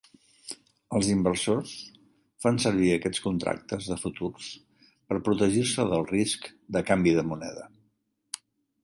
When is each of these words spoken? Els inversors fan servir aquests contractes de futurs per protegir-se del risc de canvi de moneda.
Els 0.99 1.07
inversors 1.15 1.73
fan 2.45 2.57
servir 2.63 2.89
aquests 2.95 3.21
contractes 3.25 3.89
de 3.91 3.97
futurs 4.05 4.47
per 5.11 5.19
protegir-se 5.29 5.87
del 5.93 6.09
risc 6.13 6.49
de 6.79 6.83
canvi 6.89 7.15
de 7.19 7.27
moneda. 7.35 7.69